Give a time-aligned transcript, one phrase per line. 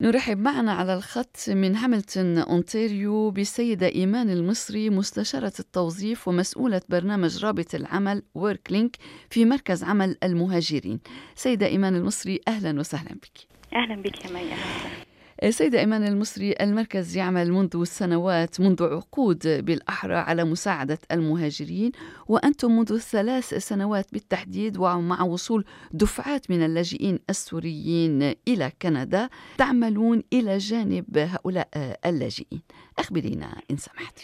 [0.00, 7.74] نرحب معنا على الخط من هاملتون أونتاريو بالسيدة إيمان المصري مستشارة التوظيف ومسؤولة برنامج رابط
[7.74, 8.96] العمل Work Link
[9.30, 11.00] في مركز عمل المهاجرين.
[11.34, 13.46] سيدة إيمان المصري أهلا وسهلا بك.
[13.74, 15.07] أهلا بك يا مي أهلا
[15.50, 21.92] سيدة إيمان المصري المركز يعمل منذ سنوات منذ عقود بالأحرى على مساعدة المهاجرين
[22.28, 30.58] وأنتم منذ ثلاث سنوات بالتحديد ومع وصول دفعات من اللاجئين السوريين إلى كندا تعملون إلى
[30.58, 31.68] جانب هؤلاء
[32.06, 32.62] اللاجئين.
[32.98, 34.18] أخبرينا إن سمحت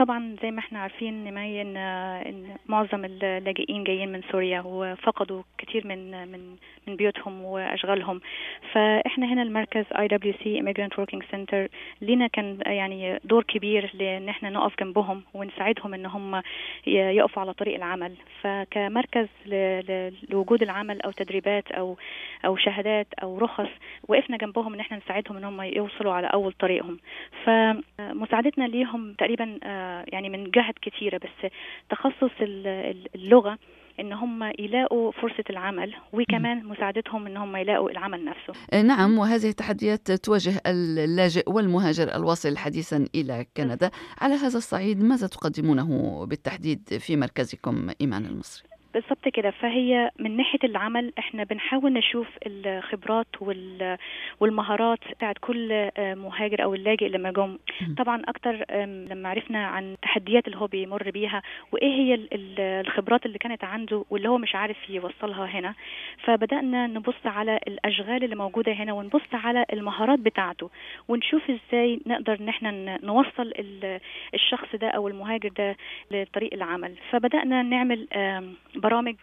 [0.00, 6.28] طبعا زي ما إحنا عارفين إن إن معظم اللاجئين جايين من سوريا وفقدوا كتير من
[6.28, 6.56] من
[6.88, 8.20] من بيوتهم وأشغالهم.
[8.72, 11.68] فإحنا هنا المركز IWC Immigrant Working Center
[12.00, 16.42] لينا كان يعني دور كبير لإن إحنا نقف جنبهم ونساعدهم إن هم
[16.86, 18.14] يقفوا على طريق العمل.
[18.42, 19.28] فكمركز
[20.30, 21.96] لوجود العمل أو تدريبات أو
[22.44, 23.68] أو شهادات أو رخص
[24.08, 26.98] وقفنا جنبهم إن إحنا نساعدهم إن هم يوصلوا على أول طريقهم.
[27.44, 29.58] فمساعدتنا ليهم تقريبا
[30.12, 31.50] يعني من جهات كتيرة بس
[31.90, 32.34] تخصص
[33.14, 33.58] اللغة
[34.00, 38.82] إن هم يلاقوا فرصة العمل وكمان مساعدتهم إن هم يلاقوا العمل نفسه.
[38.82, 46.26] نعم وهذه التحديات تواجه اللاجئ والمهاجر الواصل حديثا إلى كندا، على هذا الصعيد ماذا تقدمونه
[46.26, 49.50] بالتحديد في مركزكم إيمان المصري؟ بالظبط كده.
[49.50, 53.26] فهي من ناحية العمل إحنا بنحاول نشوف الخبرات
[54.40, 57.58] والمهارات بتاعت كل مهاجر أو اللاجئ لما جم
[57.98, 58.64] طبعا أكتر
[59.10, 64.28] لما عرفنا عن التحديات اللي هو بيمر بيها وإيه هي الخبرات اللي كانت عنده واللي
[64.28, 65.74] هو مش عارف يوصلها هنا
[66.24, 70.70] فبدأنا نبص على الأشغال اللي موجودة هنا ونبص على المهارات بتاعته
[71.08, 73.52] ونشوف إزاي نقدر إن إحنا نوصل
[74.34, 75.76] الشخص ده أو المهاجر ده
[76.10, 76.94] لطريق العمل.
[77.10, 78.06] فبدأنا نعمل
[78.80, 79.14] برامج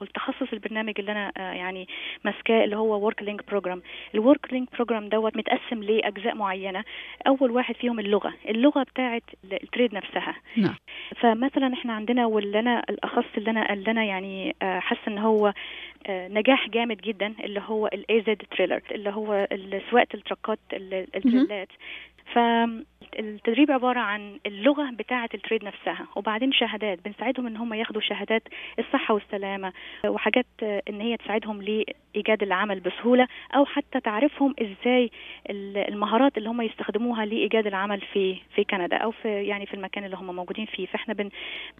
[0.00, 1.88] والتخصص البرنامج اللي أنا يعني
[2.24, 3.82] ماسكاه اللي هو Work Link program
[4.14, 6.84] ال Work Link program دوت متقسم لأجزاء معينة.
[7.26, 8.34] أول واحد فيهم اللغة.
[8.48, 10.36] اللغة بتاعه ال trade نفسها.
[10.56, 10.74] نعم.
[11.16, 15.52] فمثلا إحنا عندنا واللي أنا الأخص اللي أنا اللي أنا يعني حاسة إن هو
[16.08, 19.48] نجاح جامد جدا اللي هو ال AZ trailer اللي هو
[19.90, 21.68] سواقة التركات التريلات.
[22.34, 28.42] فالتدريب عبارة عن اللغة بتاعة ال trade نفسها وبعدين شهادات بنساعدهم إن هم ياخدوا شهادات
[28.78, 29.72] الصحة والسلامة
[30.06, 35.10] وحاجات إن هي تساعدهم لإيجاد العمل بسهولة أو حتى تعرفهم إزاي
[35.50, 40.16] المهارات اللي هم يستخدموها لإيجاد العمل في في كندا أو في يعني في المكان اللي
[40.16, 40.86] هم موجودين فيه.
[40.86, 41.30] فإحنا بن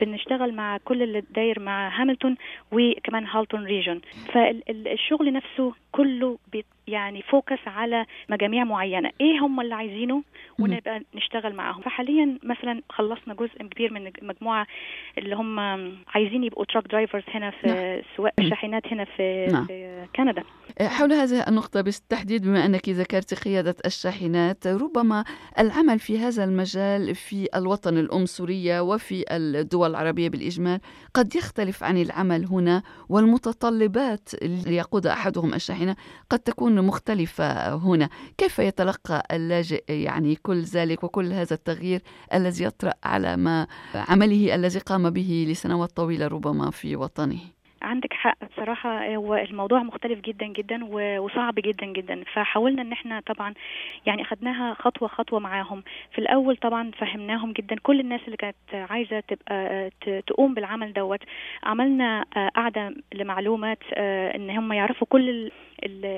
[0.00, 2.36] بنشتغل مع كل اللي داير مع هاملتون
[2.72, 4.00] وكمان هالتون region
[4.32, 6.38] فالشغل نفسه كله
[6.86, 9.10] يعني focus على مجاميع معينة.
[9.20, 10.22] إيه هم اللي عايزينه؟
[10.58, 11.82] ونبقى نشتغل معاهم.
[11.82, 14.66] فحاليا مثلا خلصنا جزء كبير من مجموعة
[15.18, 15.60] اللي هم
[16.08, 18.02] عايزين يبقوا truck drivers هنا في نعم.
[18.16, 19.66] سواق الشاحنات هنا في, نعم.
[19.66, 20.44] في كندا.
[20.80, 25.24] حول هذه النقطة بالتحديد بما أنك ذكرت قيادة الشاحنات ربما
[25.58, 30.80] العمل في هذا المجال في الوطن الأم سوريا وفي الدول العربية بالإجمال
[31.14, 35.83] قد يختلف عن العمل هنا والمتطلبات اللي يقود أحدهم الشاحنة
[36.30, 38.08] قد تكون مختلفة هنا.
[38.38, 42.02] كيف يتلقى اللاجئ يعني كل ذلك وكل هذا التغيير
[42.34, 47.53] الذي يطرأ على ما عمله الذي قام به لسنوات طويلة ربما في وطنه؟
[47.84, 50.84] عندك حق بصراحة هو الموضوع مختلف جدا جدا
[51.20, 52.24] وصعب جدا جدا.
[52.32, 53.54] فحاولنا إن إحنا طبعا
[54.06, 55.82] يعني أخدناها خطوة خطوة معاهم.
[56.12, 57.76] في الأول طبعا فهمناهم جدا.
[57.82, 58.56] كل الناس اللي كانت
[58.90, 59.90] عايزة تبقى
[60.26, 61.20] تقوم بالعمل دوت
[61.62, 62.24] عملنا
[62.54, 63.78] قاعدة لمعلومات
[64.34, 65.50] إن هم يعرفوا كل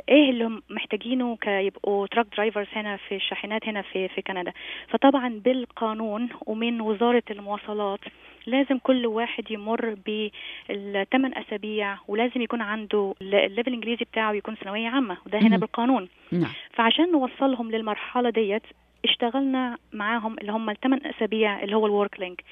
[0.09, 4.53] إيه اللي هم محتاجينه كيبقوا truck drivers هنا في الشاحنات هنا في في كندا.
[4.89, 8.01] فطبعا بالقانون ومن وزارة المواصلات
[8.47, 14.89] لازم كل واحد يمر بالثمان أسابيع ولازم يكون عنده ال level الإنجليزي بتاعه يكون ثانوية
[14.89, 16.51] عامة وده هنا بالقانون نعم.
[16.73, 18.63] فعشان نوصلهم للمرحلة ديت
[19.09, 22.45] اشتغلنا معاهم اللي هم الثمان أسابيع اللي هو ال Work Link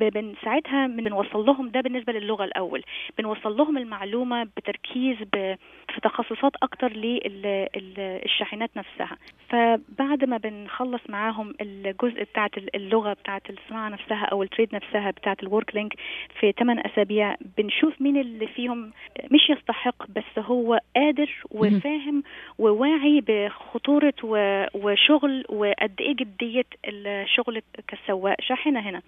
[0.00, 2.82] فساعتها بنوصل لهم ده بالنسبة للغة الأول.
[3.18, 5.16] بنوصل لهم المعلومة بتركيز.
[5.90, 6.92] في تخصصات أكتر
[7.76, 9.16] للشاحنات نفسها.
[9.48, 15.42] فبعد ما بنخلص معاهم الجزء بتاعت اللغة بتاعت الصناعة نفسها أو ال trade نفسها بتاعت
[15.42, 15.94] ال Work Link
[16.40, 18.92] في 8 أسابيع بنشوف مين اللي فيهم
[19.30, 22.22] مش يستحق بس هو قادر وفاهم
[22.58, 24.14] وواعي بخطورة
[24.74, 29.02] وشغل وقد إيه جدية الشغل كسواق شاحنة هنا.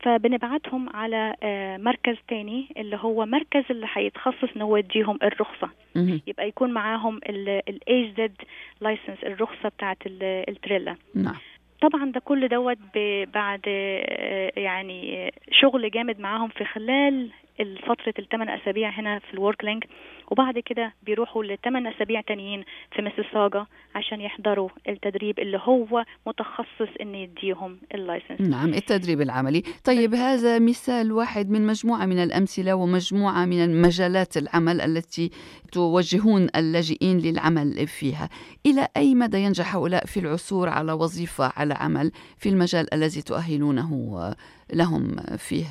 [0.00, 1.34] فبنبعتهم على
[1.80, 5.70] مركز تاني اللي هو مركز اللي هيتخصص إن هو يديهم الرخصة.
[6.26, 8.36] يبقى يكون معاهم ال AZ
[8.80, 10.96] license الرخصة بتاعه التريلا.
[11.14, 11.34] نعم.
[11.80, 12.78] طبعا ده كل دوت
[13.34, 13.60] بعد
[14.56, 17.30] يعني شغل جامد معاهم في خلال
[17.86, 19.88] فتره الثمان أسابيع هنا في ال Work Link
[20.30, 22.64] وبعد كده بيروحوا لثمان أسابيع تانيين
[22.96, 28.40] في مسيساجا عشان يحضروا التدريب اللي هو متخصص ان يديهم اللايسنس.
[28.40, 29.62] نعم التدريب العملي.
[29.84, 35.30] طيب هذا مثال واحد من مجموعة من الأمثلة ومجموعة من مجالات العمل التي
[35.72, 38.28] توجهون اللاجئين للعمل فيها.
[38.66, 43.90] إلى أي مدى ينجح هؤلاء في العثور على وظيفة على عمل في المجال الذي تؤهلونه
[44.72, 45.66] لهم فيه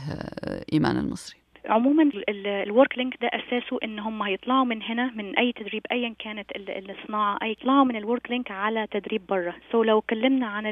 [0.73, 5.51] ايمان المصري عموما ال Work Link ده أساسه إن هم هيطلعوا من هنا من أي
[5.51, 9.99] تدريب ايا كانت الصناعة اي يطلعوا من ال Work Link على تدريب بره so لو
[9.99, 10.65] اتكلمنا عن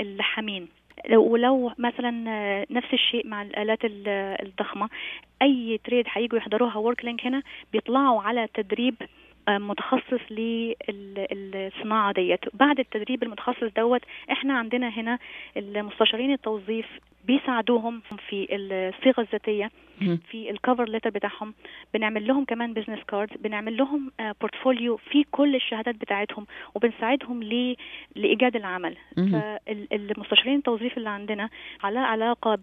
[0.00, 0.68] اللحامين
[1.08, 2.10] لو ولو مثلا
[2.70, 4.88] نفس الشيء مع الآلات الضخمة
[5.42, 7.42] أي trade هيجوا يحضروها Work Link هنا
[7.72, 8.94] بيطلعوا على تدريب
[9.48, 10.20] متخصص
[10.90, 12.40] للصناعه ديت.
[12.54, 14.00] بعد التدريب المتخصص دوت
[14.32, 15.18] إحنا عندنا هنا
[15.56, 16.86] المستشارين التوظيف
[17.26, 19.70] بيساعدوهم في السيرة الذاتية.
[20.30, 21.54] في ال cover letter بتاعهم
[21.94, 24.10] بنعمل لهم كمان business card بنعمل لهم
[24.40, 27.76] portfolio في كل الشهادات بتاعتهم وبنساعدهم ل...
[28.16, 28.96] لإيجاد العمل.
[29.32, 31.48] فالمستشارين التوظيف اللي عندنا
[31.82, 32.54] على علاقة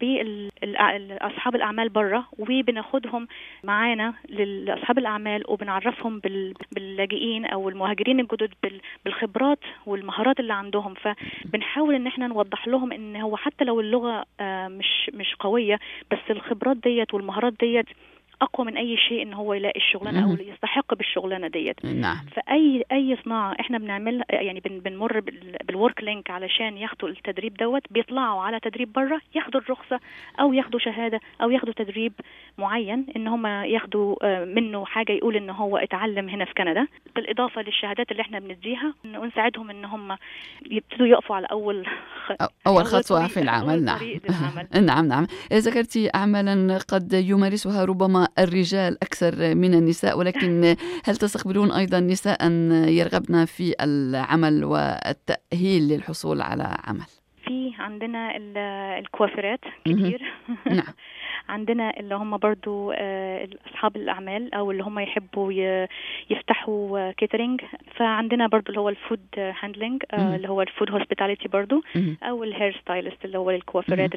[0.61, 3.27] باصحاب الأعمال بره وبناخدهم
[3.63, 6.53] معانا لاصحاب الأعمال وبنعرفهم بال...
[6.71, 8.81] باللاجئين أو المهاجرين الجدد بال...
[9.05, 10.93] بالخبرات والمهارات اللي عندهم.
[10.93, 15.79] فبنحاول إن إحنا نوضح لهم إن هو حتى لو اللغة مش مش قوية
[16.11, 17.85] بس الخبرات ديت والمهارات ديت
[18.41, 21.85] أقوى من أي شيء ان هو يلاقي الشغلانة أو يستحق بالشغلانة ديت.
[21.85, 22.17] نعم.
[22.35, 25.19] فأي أي صناعة إحنا بنعمل يعني بن بنمر
[25.67, 29.99] بال Work Link علشان ياخدوا التدريب دوت بيطلعوا على تدريب بره ياخدوا الرخصة
[30.39, 32.13] أو ياخدوا شهادة أو ياخدوا تدريب
[32.57, 34.15] معين إن هم ياخدوا
[34.45, 36.87] منه حاجة يقول ان هو اتعلم هنا في كندا.
[37.15, 40.17] بالإضافة للشهادات اللي إحنا بنديها ونساعدهم إن هم
[40.71, 41.85] يبتدوا يقفوا على أول
[42.67, 43.83] أول خطوة في العمل.
[43.89, 44.85] نعم.
[44.85, 45.27] نعم نعم.
[45.53, 52.51] ذكرتي اعمالا قد يمارسها ربما الرجال أكثر من النساء ولكن هل تستقبلون أيضا نساء
[52.87, 57.09] يرغبن في العمل والتأهيل للحصول على عمل؟
[57.45, 58.37] في عندنا
[58.99, 60.21] الكوافرات كتير.
[60.65, 60.93] نعم.
[61.49, 65.51] عندنا اللي هم برضو أصحاب الأعمال أو اللي هم يحبوا
[66.29, 67.61] يفتحوا catering
[67.95, 71.81] فعندنا برضو اللي هو ال food handling اللي هو ال food hospitality برضو
[72.23, 74.09] أو ال hair stylist اللي هو الكوافرات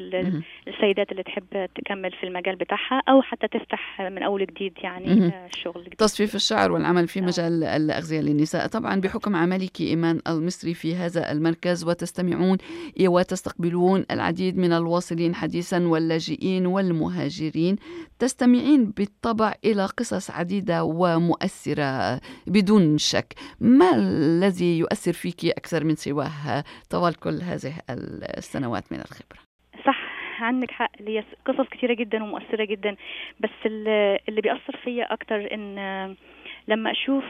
[0.67, 5.81] السيدات اللي تحب تكمل في المجال بتاعها أو حتى تفتح من أول جديد يعني شغل
[5.81, 5.93] جديد.
[5.93, 8.67] تصفيف الشعر والعمل في مجال الأغذية للنساء.
[8.67, 12.57] طبعا بحكم عملك إيمان المصري في هذا المركز وتستمعون
[13.07, 17.22] وتستقبلون العديد من الواصلين حديثا واللاجئين والمهاجرين.
[17.23, 17.75] المهاجرين
[18.19, 23.33] تستمعين بالطبع إلى قصص عديدة ومؤثرة بدون شك.
[23.59, 27.73] ما الذي يؤثر فيك أكثر من سواه طوال كل هذه
[28.37, 29.39] السنوات من الخبرة؟
[29.85, 29.99] صح
[30.39, 30.91] عندك حق.
[30.99, 32.95] هي قصص كثيرة جدا ومؤثرة جدا.
[33.39, 36.15] بس اللي بيأثر فيا أكتر إن
[36.67, 37.23] لما أشوف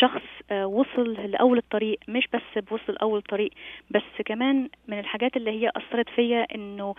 [0.00, 3.50] شخص وصل لأول الطريق مش بس بوصل أول طريق
[3.90, 6.94] بس كمان من الحاجات اللي هي أثرت فيا إنه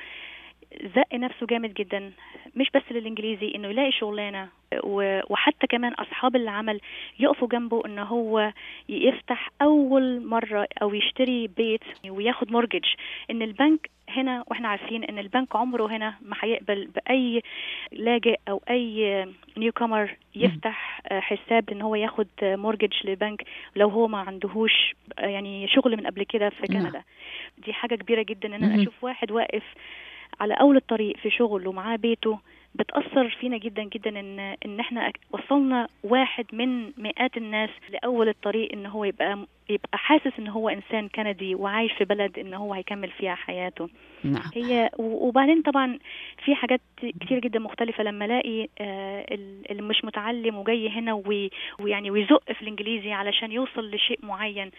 [0.95, 2.11] زق نفسه جامد جدا
[2.55, 4.47] مش بس للإنجليزي إنه يلاقي شغلانة
[5.29, 6.79] وحتى كمان أصحاب العمل
[7.19, 8.53] يقفوا جنبه إن هو
[8.89, 12.85] يفتح أول مرة أو يشتري بيت وياخد mortgage
[13.31, 17.41] إن البنك هنا وإحنا عارفين إن البنك عمره هنا ما هيقبل بأي
[17.91, 19.25] لاجئ أو أي
[19.57, 23.43] newcomer يفتح حساب إن هو ياخد mortgage لبنك
[23.75, 27.03] لو هو ما عندهوش يعني شغل من قبل كده في كندا.
[27.65, 29.63] دي حاجة كبيرة جدا إن أنا أشوف واحد واقف
[30.39, 32.39] على أول الطريق في شغل ومعاه بيته
[32.75, 38.85] بتأثر فينا جدا جدا إن إن إحنا وصلنا واحد من مئات الناس لأول الطريق إن
[38.85, 43.35] هو يبقى يبقى حاسس إن هو إنسان كندي وعايش في بلد إن هو هيكمل فيها
[43.35, 43.89] حياته
[44.23, 44.43] نعم.
[44.55, 45.99] هي وبعدين طبعا
[46.45, 46.81] في حاجات
[47.21, 48.67] كتير جدا مختلفة لما ألاقي
[49.71, 51.23] اللي مش متعلم وجاي هنا
[51.79, 54.71] ويعني ويزق في الإنجليزي علشان يوصل لشيء معين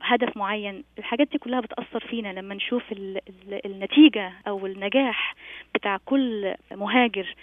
[0.00, 5.34] هدف معين الحاجات دي كلها بتأثر فينا لما نشوف ال ال النتيجة أو النجاح
[5.74, 7.34] بتاع كل مهاجر.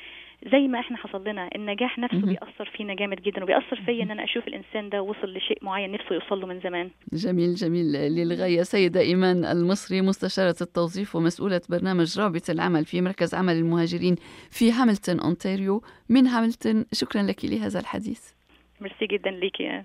[0.51, 4.23] زي ما إحنا حصل لنا النجاح نفسه بيأثر فينا جامد جدا وبيأثر فيا إن أنا
[4.23, 6.89] أشوف الإنسان ده وصل لشيء معين نفسه يوصل له من زمان.
[7.13, 7.85] جميل جميل.
[7.85, 14.15] للغاية سيدة إيمان المصري مستشارة التوظيف ومسؤولة برنامج رابط العمل في مركز عمل المهاجرين
[14.49, 15.81] في هاملتون أونتاريو.
[16.09, 18.31] من هاملتون شكرا لك لهذا الحديث.
[18.81, 19.83] ميرسي جدا ليكي